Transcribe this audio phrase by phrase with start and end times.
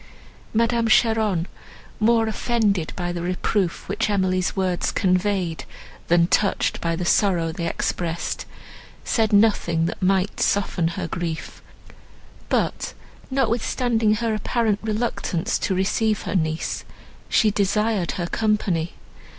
[0.51, 1.45] Madame Cheron,
[1.99, 5.63] more offended by the reproof which Emily's words conveyed,
[6.07, 8.47] than touched by the sorrow they expressed,
[9.03, 11.61] said nothing, that might soften her grief;
[12.49, 12.95] but,
[13.29, 16.83] notwithstanding an apparent reluctance to receive her niece,
[17.29, 18.93] she desired her company.